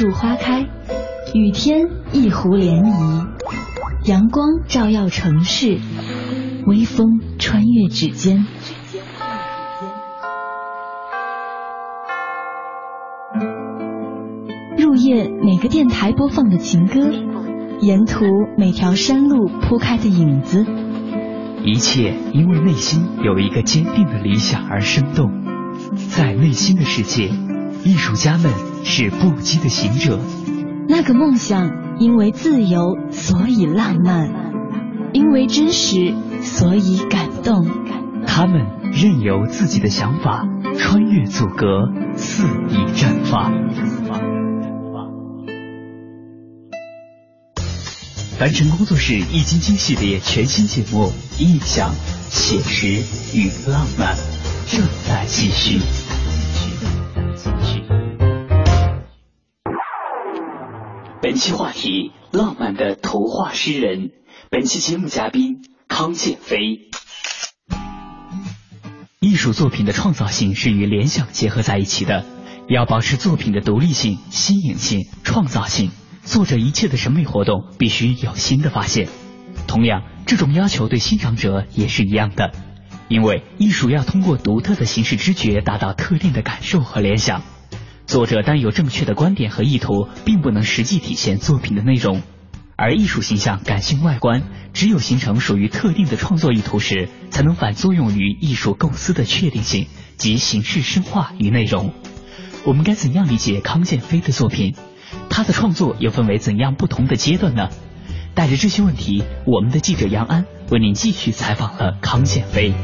[0.00, 0.66] 树花开，
[1.34, 3.26] 雨天一湖涟漪，
[4.06, 5.78] 阳光照耀城市，
[6.64, 8.46] 微风穿越指尖。
[14.78, 17.12] 入夜每个电台播放的情歌，
[17.80, 18.24] 沿途
[18.56, 20.64] 每条山路铺开的影子，
[21.62, 25.30] 一切因为内心有一个坚定的理想而生动。
[26.08, 27.30] 在内心的世界，
[27.84, 28.52] 艺术家们
[28.84, 30.18] 是不羁的行者。
[30.88, 34.28] 那个梦想因为自由所以浪漫，
[35.12, 37.66] 因为真实所以感动。
[38.26, 40.46] 他们任由自己的想法
[40.78, 41.66] 穿越阻隔，
[42.16, 43.52] 肆意绽放。
[48.38, 51.12] 凡尘工作室易筋经系列全新节目
[51.42, 51.90] 《印象、
[52.30, 52.86] 写实
[53.36, 54.16] 与浪漫》
[54.66, 55.78] 正在继续。
[61.30, 64.10] 本期话题：浪漫的图画诗人。
[64.50, 66.90] 本期节目嘉宾康建飞。
[69.20, 72.26] 艺术作品的创造性是与联想结合在一起的，
[72.68, 75.92] 要保持作品的独立性、新颖性、创造性。
[76.24, 79.08] 作者一切的审美活动必须有新的发现。
[79.68, 82.50] 同样，这种要求对欣赏者也是一样的，
[83.06, 87.44] 因为艺术要通过独特的形式知觉达到特定的感受和联想。
[88.10, 92.22] 作者单有正确的观点和意图，并不能实际体现作品的内容。
[92.74, 94.42] 而艺术形象、感性外观，
[94.72, 101.92] 只有形成属于特定的创作意图时，才能反作用于艺术构思的确定性及形式深化与内容。
[102.64, 104.74] 我们该怎样理解康建飞的作品？
[105.28, 107.68] 他的创作又分为怎样不同的阶段呢？
[108.34, 112.74] 带着这些问题，我们的记者杨安为您继续采访了康建飞。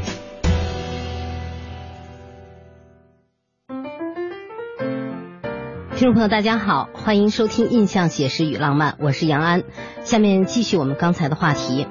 [5.97, 9.63] 听众朋友，大家好，欢迎收听《印象写实与浪漫》，我是杨安。
[10.03, 11.87] 下面继续我们刚才的话题。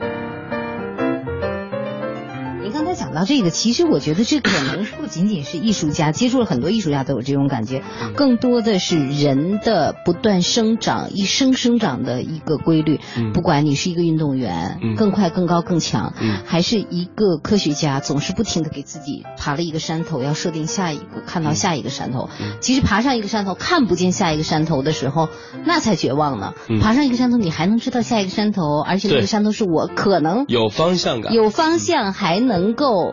[3.16, 7.82] 您刚才讲到这个，其实我觉得这可能不仅仅是艺术家，接触了很多艺术家都有这种感觉，
[8.14, 13.00] 更多的是人的不断生长、一生生长的一个规律。
[13.16, 22.28] 嗯不管你是一个运动员，嗯更快、更高、更强，嗯还是一个科学家，总是不停的给自己爬了一个山头，要设定下一个，看到下一个山头。
[22.38, 25.28] 嗯其实爬上一个山头看不见下一个山头的时候，
[25.64, 26.52] 那才绝望呢。
[26.68, 33.05] 嗯爬上一个山头，你还能知道下一个山头，而且那个山头是我可能有方向感，有方向，还能够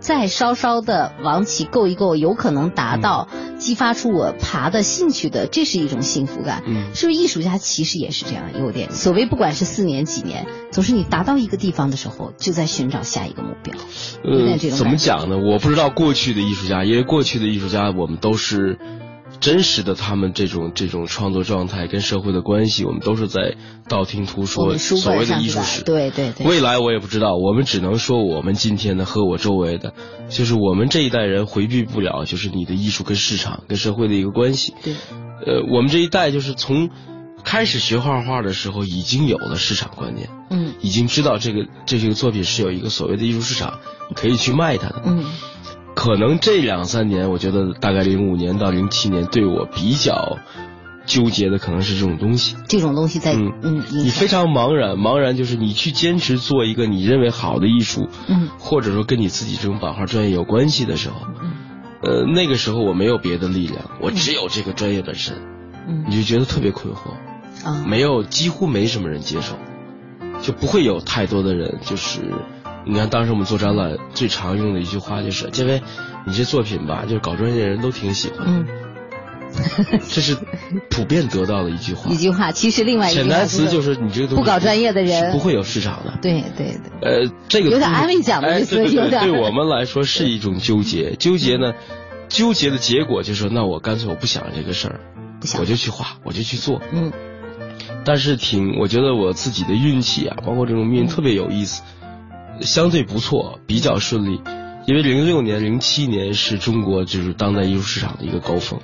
[0.00, 3.28] 再稍稍的往起够一够，有可能达到
[3.58, 6.62] 激发出我爬的兴趣的，这是一种幸福感。
[6.66, 8.44] 嗯是不是艺术家其实也是这样？
[8.58, 13.74] 有点所谓，不管是四年几年，总是你达到一个地方的时候，就在寻找下一个目标。
[14.22, 15.38] 有点呃，怎么讲呢？
[15.38, 18.78] 我不知道过去的艺术家，因为过去的艺术家我们都是
[19.40, 23.56] 真实的，他们这种这种创作状态跟社会的关系，我们都是在
[23.88, 25.82] 道听途说所谓的艺术史。
[25.82, 29.94] 对对对，未来我也不知道，我们只能说我们今天的和我周围的，
[30.28, 34.74] 就是我们这一代人回避不了，就是你的艺术跟市场跟社会的一个关系。
[34.82, 34.94] 对，
[35.46, 36.90] 呃，我们这一代就是从
[37.44, 43.78] 开始学画画的时候，已经有了市场观念，嗯已经知道这个这个作品是有一个所谓的艺术市场，
[44.14, 45.02] 可以去卖它的。
[45.04, 45.24] 嗯
[46.06, 50.38] 可能这两三年，我觉得大概零五年到零七年，对我比较
[51.04, 52.54] 纠结的可能是这种东西。
[52.68, 58.50] 这种东西在嗯嗯，你非常茫然，茫然就是你去坚持做一个你认为好的艺术，嗯。
[58.56, 61.16] 或者说跟你自己这种版画专业有关系的时候，
[62.04, 65.34] 呃，那个时候我没有别的力量，我只有这个专业本身，
[65.88, 66.04] 嗯。
[66.08, 69.56] 你就觉得特别困惑，啊，没有几乎没什么人接受，
[70.40, 72.20] 就不会有太多的人就是。
[72.86, 75.82] 你看，当时我们做展览最常用的一句话就是：“这位，
[76.24, 78.46] 你这作品吧，就是搞专业的人都挺喜欢。
[78.46, 78.66] 嗯，
[80.08, 80.36] 这是
[80.88, 82.10] 普遍得到的一句话。
[82.12, 86.16] 一句话，其实另外一句话潜台词就是你这个东西不搞专业的人不会有市场的。
[86.22, 91.16] 对对对，呃，这个有点安慰奖的意思有点对我们来说是一种纠结。
[91.18, 91.74] 纠结呢，
[92.28, 95.00] 纠结的结果就是，那我干脆我不想这个事儿，
[95.58, 96.80] 我就去画，我就去做。
[96.92, 97.12] 嗯
[98.04, 101.82] 但是挺，我觉得我自己的运气啊，包括这种命运特别有意思，
[102.60, 104.40] 相对不错，比较顺利。
[104.86, 108.80] 因为零六年、零七年是中国就是当代艺术市场的一个高峰，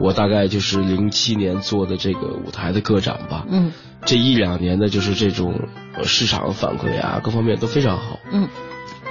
[0.00, 3.44] 我大概就是零七年做的这个舞台的个展吧。
[3.48, 3.72] 嗯
[4.06, 5.60] 这一两年的就是这种
[5.96, 8.20] 呃市场反馈啊，各方面都非常好。
[8.32, 8.48] 嗯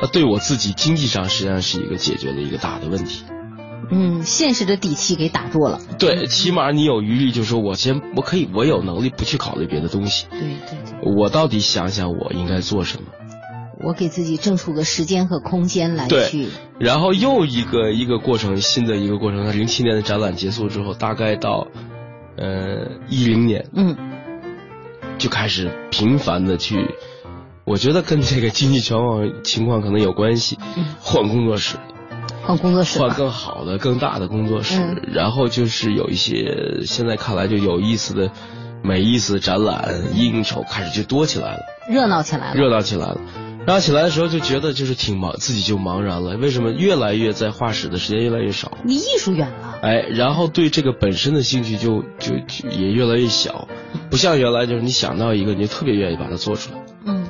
[0.02, 3.24] 那对我自己经济上实际上是一个解决了一个大的问题。
[3.92, 5.80] 嗯，现实的底气给打住了。
[6.00, 10.28] 对，起码你有余力，就是说我先我可以，我有能力不去考虑别的东西。
[10.30, 10.48] 对对
[11.02, 13.08] 对，我到底想想我应该做什么，
[13.80, 16.48] 我给自己挣出个时间和空间来对去。
[16.80, 19.52] 然后又一个一个过程，新的一个过程。
[19.58, 21.68] 零七年的展览结束之后，大概到
[22.38, 23.96] 呃一零年嗯
[25.18, 26.96] 就开始频繁的去，
[27.66, 31.78] 我觉得跟这个经济情况情况可能有关系，嗯换工作室，
[32.44, 33.10] 换工作室换。
[33.16, 38.32] 更好的、更大的工作室，嗯然后就是有一些现在看来就有意思的、
[38.84, 41.62] 没意思的展览、应酬开始就多起来了。
[41.90, 42.56] 热闹起来了。
[42.56, 43.22] 热闹起来了。
[43.67, 46.38] 热闹起来的时候就觉得就是挺茫，自己就茫然了。
[46.38, 48.77] 为什么越来越在画室的时间越来越少？
[48.86, 49.77] 离艺术远了。
[49.82, 53.67] 哎，然后对这个本身的兴趣就就就也越来越小，
[54.10, 56.80] 不像原来就是你想到一个你就特别愿意把它做出来。
[57.06, 57.27] 嗯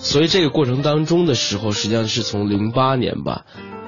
[0.00, 3.44] 所以这个过程当中的时候，实际上是从零八年吧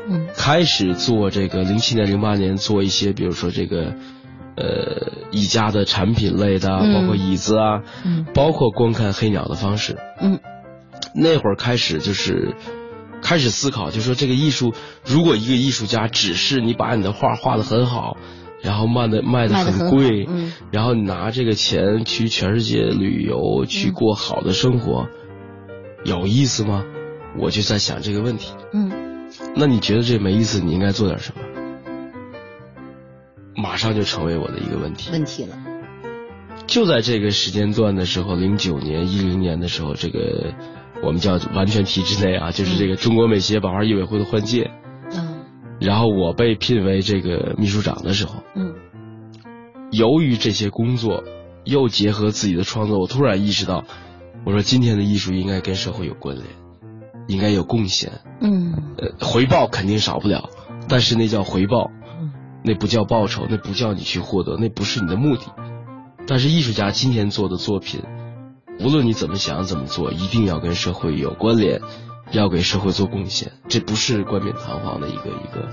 [0.08, 3.94] 嗯开始做这个，零七年、零八年做一些，比如说这个。
[4.60, 10.40] 呃，宜家的产品类的包括椅子啊，嗯包括观看黑鸟的方式，嗯
[11.14, 12.54] 那会儿开始就是
[13.22, 18.16] 开始思考，就说这个艺术，如果一个艺术家只是你把你的画画的很好，
[18.62, 25.08] 然后卖的卖的很贵，嗯然后你拿这个钱去全世界旅游，去过好的生活，
[26.04, 26.84] 有意思吗？
[27.38, 28.52] 我就在想这个问题。
[28.72, 28.90] 嗯
[29.54, 31.42] 那你觉得这没意思，你应该做点什么？
[33.54, 35.10] 马上就成为我的一个问题。
[35.12, 35.56] 问题了。
[36.66, 40.54] 就在这个时间段的时候，零九年、一零年的时候，这个
[41.02, 44.70] 我们叫完全体制内啊，就是这个中国美协版画艺委会的换届，
[45.12, 45.38] 嗯。
[45.80, 48.74] 然后我被聘为这个秘书长的时候，嗯。
[49.90, 51.24] 由于这些工作，
[51.64, 53.84] 又结合自己的创作，我突然意识到，
[54.44, 56.46] 我说今天的艺术应该跟社会有关联，
[57.26, 58.74] 应该有贡献，嗯。
[58.98, 60.50] 呃，回报肯定少不了，
[60.88, 62.32] 但是那叫回报，嗯
[62.64, 65.44] 那不叫报酬，那不叫你去获得，那不是你的目的。
[66.26, 68.02] 但是艺术家今天做的作品，
[68.80, 71.80] 无论你怎么想怎么做，一定要跟社会有关联，
[72.32, 75.68] 要给社会做贡献，这不是冠冕堂皇的一个一个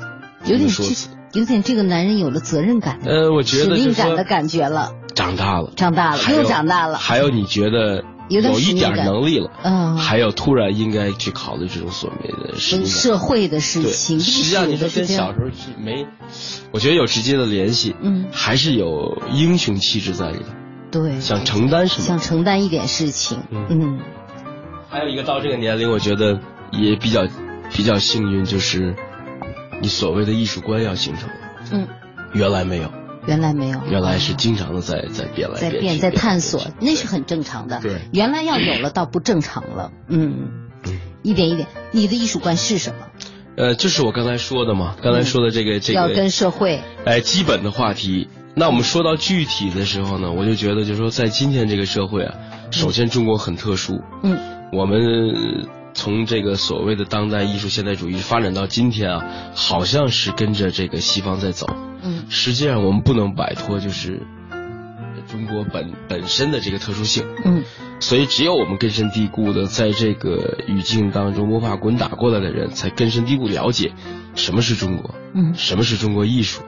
[0.46, 1.10] 有点说辞。
[1.34, 4.94] 有点这个男人有了责任感呃，我觉得就是说命感的感觉了。
[5.14, 6.98] 长大了，长大了还有又长大了。
[6.98, 9.98] 还有你觉得有一点能力了，嗯。
[9.98, 13.02] 还有突然应该去考虑这种所谓的使命跟感。
[13.02, 16.08] 社会的事对，情，实际上你说跟小时候是没，
[16.72, 18.28] 我觉得有直接的联系，嗯。
[18.32, 20.46] 还是有英雄气质在里头，
[21.04, 21.20] 对。
[21.20, 22.06] 想承担什么。
[22.08, 23.68] 想承担一点事情，嗯。
[23.70, 24.00] 嗯。
[24.90, 26.40] 还有一个到这个年龄，我觉得
[26.72, 27.28] 也比较
[27.74, 28.96] 比较幸运，就是
[29.82, 31.36] 你所谓的艺术观要形成了，
[31.72, 31.88] 嗯，
[32.34, 32.90] 原来没有，
[33.28, 37.82] 原来没有，原来是经常的在在变来在变，在探索，那是很正常的。
[37.82, 38.00] 对。
[38.14, 39.92] 原来要有了，倒不正常了。
[40.08, 41.00] 嗯，嗯。
[41.24, 43.08] 一点一点，你的艺术观是什么？
[43.58, 48.30] 呃，就是我刚才说的嘛，刚才说的这个这个要跟，社会，哎，基本的话题。
[48.58, 52.36] 那我们说到具体的时候呢，我就觉得，就是说，在今天这个社会啊，
[52.72, 54.38] 首先中国很特殊，嗯。
[54.72, 61.68] 我们从这个所谓的当代艺术现代主义发展到今天啊，好像是跟着这个西方在走。
[62.02, 62.26] 嗯。
[62.30, 64.22] 实际上我们不能摆脱就是
[65.28, 67.64] 中国本本身的这个特殊性，嗯。
[68.00, 73.94] 所以只有我们根深蒂固的在这个语境当中摸爬滚打过来的人，才根深蒂固了解
[74.36, 75.54] 什么是中国，嗯。
[75.56, 76.64] 什么是中国艺术，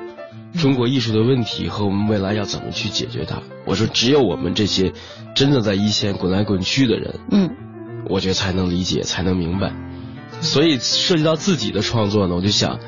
[0.58, 3.42] 中国艺术的问题和我们未来要怎么去解决它。
[3.66, 4.94] 我说，只有我们这些
[5.36, 7.50] 真的在一线滚来滚去的人，嗯
[8.10, 9.74] 我觉得才能理解，才能明白。
[10.42, 12.80] 所以涉及到自己的创作呢，我就想，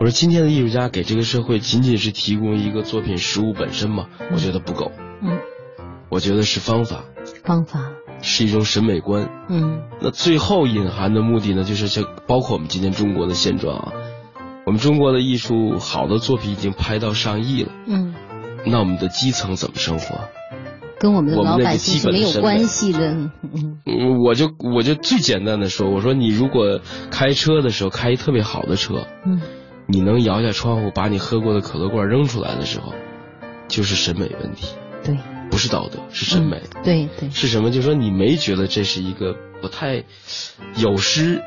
[0.00, 4.04] 我我说今天的艺术家给这个社会仅仅是提供一个作品实物本身吗？
[4.32, 4.92] 我觉得不够。
[5.22, 5.38] 嗯，
[6.10, 7.04] 我觉得是方法，
[7.42, 7.80] 方法，
[8.20, 9.30] 是一种审美观。
[9.48, 13.92] 嗯那最后隐含的目的呢，就是像包括我们今天中国的现状啊，
[14.66, 18.14] 我们中国的艺术好的作品已经拍到上亿了，嗯，
[18.66, 20.20] 那我们的基层怎么生活？
[20.98, 23.10] 跟我们的老百姓没有关系的。
[23.12, 23.30] 嗯
[23.84, 29.40] 嗯，我就我就最简单的说，我说你如果开车的时候开一特别好的车，嗯
[29.86, 32.94] 你能摇下窗户把你喝过的可乐罐扔出来的时候，
[33.68, 34.68] 就是审美问题，
[35.04, 35.18] 对，
[35.50, 36.56] 不是道德，是审美。
[36.56, 37.70] 嗯对对，是什么？
[37.70, 40.04] 就是说你没觉得这是一个不太
[40.76, 41.42] 有失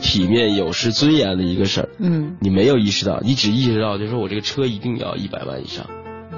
[0.00, 5.86] 体面、有失尊严的一个事儿，嗯你没有意识到，你只意识到就是说我这个车一定要一百万以上，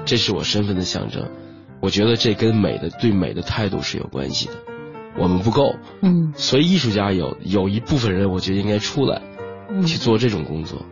[0.05, 1.29] 这是我身份的象征。
[1.81, 4.53] 我觉得这跟美的对美的态度是有关系的，
[5.19, 9.21] 我们不够，嗯所以艺术家有有一部分人，我觉得应该出来
[9.69, 10.85] 嗯，去做这种工作。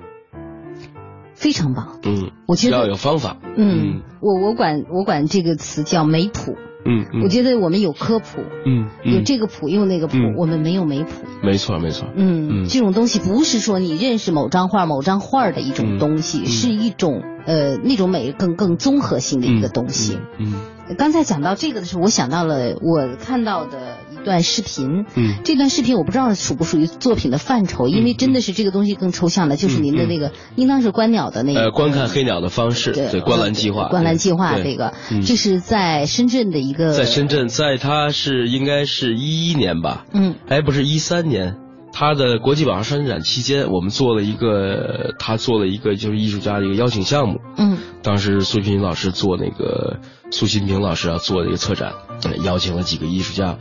[1.35, 1.99] 非常棒。
[2.03, 3.37] 嗯，我觉得要有方法。
[3.55, 6.55] 嗯，我我管我管这个词叫美谱。
[6.85, 11.09] 嗯嗯，我觉得我们有科普，嗯嗯有这个谱，有那个谱嗯，我们没有美谱。
[11.43, 12.07] 没错没错。
[12.15, 20.17] 嗯，嗯这种东西不是说你认识某张画、某张画的一种嗯东西，嗯是一种呃那种美更更综合性的一个东西。
[20.37, 20.53] 嗯
[20.97, 25.05] 刚才讲到这个的时候，我想到了我看到的一段视频。
[25.15, 25.35] 嗯。
[25.43, 40.35] 这段视频我不知道属不属于作品的范畴，因为嗯真的是这个东西更抽象的，就是您的那个应当是观鸟的那个呃，观看黑鸟的方式，对，观澜计划，观澜计划这个嗯，这是在深圳的一个，在深圳，在他是应该是一一年吧，嗯。
[40.47, 41.57] 哎，不是一三年，
[41.91, 47.77] 他的国际版画双年展期间，我们做了一个，他做了一个就是艺术家的一个邀请项目，嗯。
[48.01, 49.99] 当时苏新平老师做那个
[50.31, 53.57] 苏新平老师要做的一个策展，呃邀请了几个艺术家。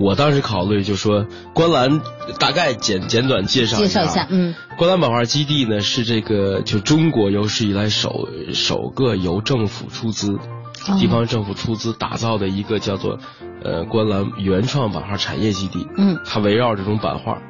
[0.00, 2.00] 我当时考虑就说，观澜
[2.40, 4.54] 大概简简短介绍介绍一下，嗯。
[4.78, 10.96] 观澜版画基地呢是这个就中国有史以来首首个由政府出资，哦。
[10.98, 13.18] 地方政府出资打造的一个叫做
[13.62, 15.86] 呃观澜原创版画产业基地。
[15.98, 16.18] 嗯。
[16.24, 17.42] 它围绕这种版画，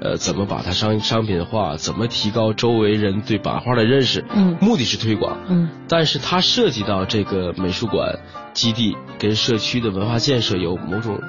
[0.00, 8.18] 呃，怎么把它商商品化，怎么提高周围人对版画的认识，嗯目的是推广，嗯但是它涉及到这个美术馆
[8.54, 11.20] 基地跟社区的文化建设有某种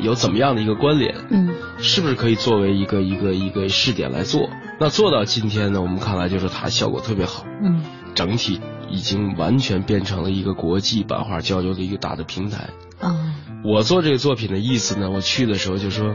[0.00, 1.48] 有怎么样的一个关联，嗯
[1.78, 4.50] 是不是可以作为一个一个一个试点来做？
[4.80, 7.82] 那做到今天呢，我们看来就是它效果特别好，嗯
[8.14, 8.60] 整体
[8.90, 12.68] 已经完全变成了一个国际版画交流的一个大的平台。
[13.00, 16.14] 啊我做这个作品的意思呢，我去的时候就说，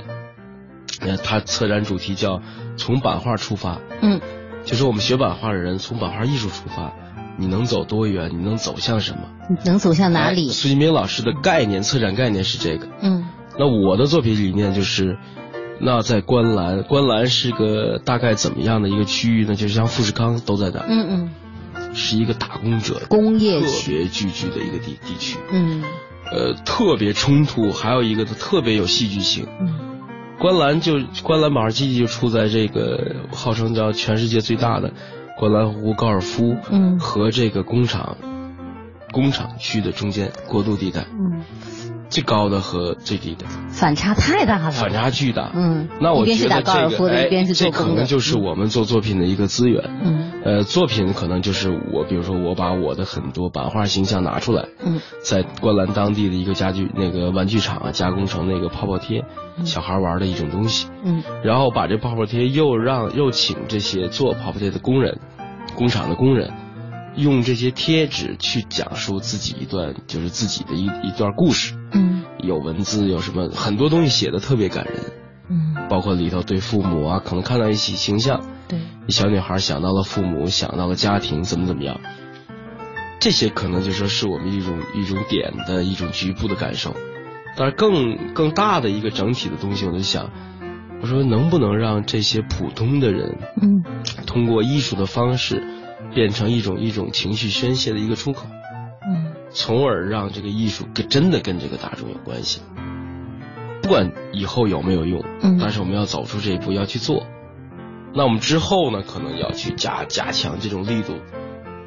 [1.06, 2.42] 呃，它策展主题叫
[2.78, 4.20] 从版画出发，嗯
[4.66, 6.94] 就是我们学版画的人从版画艺术出发，
[7.38, 8.32] 你能走多远？
[8.32, 9.24] 你能走向什么？
[9.66, 10.54] 能走向哪里哎？
[10.54, 12.88] 苏金明老师的概念，策展概念是这个。
[13.02, 13.26] 嗯
[13.60, 15.18] 那我的作品理念就是，
[15.80, 19.54] 那在观澜，观澜是个大概怎么样的一个区域呢？
[19.56, 21.30] 就是像富士康都在那儿，嗯
[21.76, 25.38] 嗯是一个打工者工业特别聚居的一个地地区。
[25.52, 25.84] 嗯
[26.32, 29.46] 呃，特别冲突，还有一个特别有戏剧性。
[29.60, 29.93] 嗯
[30.40, 34.92] 观澜就观澜马尔基地就处在这个号称叫全世界最大的
[35.38, 37.00] 观澜湖高尔夫，嗯。
[37.00, 38.18] 和这个工厂
[39.12, 41.44] 工厂区的中间过渡地带，嗯，
[42.14, 43.48] 最高的和最低的。
[43.70, 45.52] 反差太大了，反差巨大。
[45.56, 49.84] 嗯，那我觉得这可，能就是我们做作品的一个资源。
[50.04, 50.32] 嗯。
[50.46, 55.00] 呃，作品可能就是我，比如说我把我的很多版画形象拿出来，嗯。
[55.24, 59.24] 在观澜当地的一个家具那个玩具厂啊，加工成那个泡泡贴，
[59.66, 60.88] 小孩玩的一种东西。
[61.04, 61.24] 嗯。
[61.44, 65.18] 然后把这泡泡贴又让又请这些做泡泡贴的工人，
[65.76, 66.54] 工厂的工人，
[67.16, 71.83] 用这些贴纸去讲述自己一段就是自己的一一段故事，嗯
[72.44, 74.96] 有文字，有什么很多东西写的特别感人，
[75.50, 82.00] 嗯，包括里头对父母啊，可能看到一些形象，对，小女孩想到了父母，想到了家庭，怎么怎么样，
[83.20, 86.96] 这些可能就说是我们一种一种点的一种局部的感受，
[87.58, 90.30] 但是更更大的一个整体的东西，我就想，
[91.02, 93.84] 我说能不能让这些普通的人，嗯。
[94.26, 95.64] 通过艺术的方式，
[96.14, 98.63] 变成一种一种情绪宣泄的一个出口，嗯
[99.54, 102.62] 从而让这个艺术跟真的跟这个大众有关系。
[103.82, 107.26] 不管以后有没有用，嗯但是我们要走出这一步，要去做。
[108.16, 111.16] 那我们之后呢，可能要去加加强这种力度，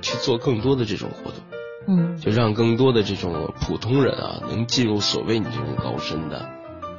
[0.02, 1.40] 去做更多的这种活动，
[1.88, 6.48] 嗯就让更多的这种普通人啊，能进入所谓你这种高深的、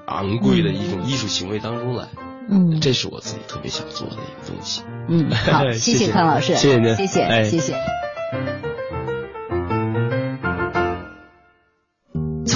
[0.07, 2.07] 昂贵的一种艺术行为当中来。
[2.49, 4.81] 嗯这是我自己特别想做的一个东西。
[5.09, 7.75] 嗯，好， 谢谢谢康老师，谢谢您谢谢哎谢谢。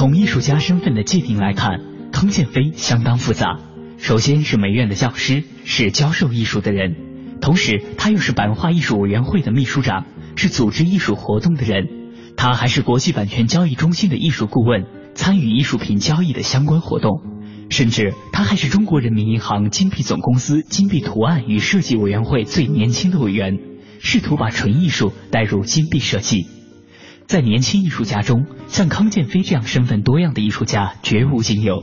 [0.02, 1.80] 从艺术家身份的界定来看，
[2.12, 3.60] 康建飞相当复杂。
[4.00, 6.96] 首先是美院的教师，是教授艺术的人，
[7.40, 11.88] 同时他又是版画艺术委员会的秘书长，是组织艺术活动的人。
[12.36, 17.22] 他还是国际版权交易中心的艺术顾问，参与艺术品交易的相关活动。
[17.70, 23.60] 甚至他还是中国人民银行金币总公司金币图案与设计委员会最年轻的委员，
[24.00, 26.48] 试图把纯艺术带入金币设计。
[27.32, 31.82] 在年轻艺术家中，像康建飞这样身份多样的艺术家绝无仅有。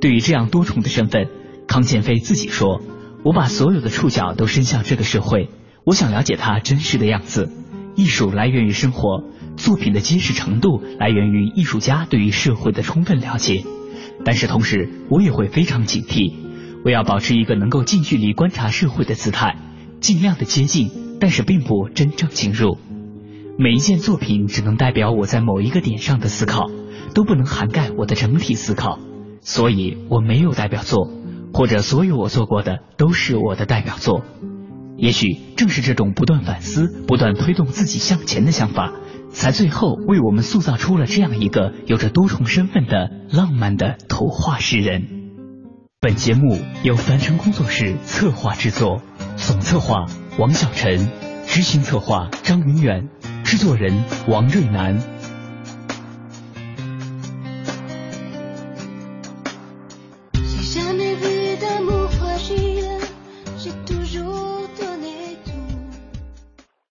[0.00, 1.26] 对于这样多重的身份，
[1.66, 2.80] 康建飞自己说
[3.26, 5.50] ：“我把所有的触角都伸向这个社会，
[5.82, 7.50] 我想了解它真实的样子。
[7.96, 9.24] 艺术来源于生活，
[9.56, 13.64] 作品的结实程度来源于艺术家对于社会的充分了解。
[14.24, 16.32] 但是同时，我也会非常警惕，
[16.84, 19.56] 我要保持一个能够近距离观察社会的姿态，
[19.98, 22.78] 尽量的接近，但是并不真正进入。
[23.60, 26.70] 每一件作品只能代表我在某一个点上的思考，
[27.12, 29.00] 都不能涵盖我的整体思考。”
[29.42, 31.10] 所以我没有代表作，
[31.52, 34.22] 或者所有我做过的都是我的代表作。
[34.96, 38.92] 也许正是这种不断反思、不断推动自己向前的想法，
[39.30, 45.08] 才最后为我们塑造出了这样一个有着多重身份的浪漫的图画诗人。
[46.00, 49.02] 本节目由凡尘工作室策划制作，
[49.34, 50.06] 总策划
[50.38, 51.10] 王小晨，
[51.46, 53.08] 执行策划张云远，
[53.50, 53.90] 制作人
[54.26, 55.17] 王瑞南。